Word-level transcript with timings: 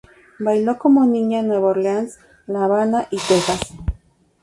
Bailó 0.39 0.79
como 0.79 1.05
niña 1.05 1.41
en 1.41 1.49
New 1.49 1.61
Orleans, 1.63 2.17
La 2.47 2.63
Habana 2.65 3.07
y 3.11 3.17
Texas. 3.17 3.59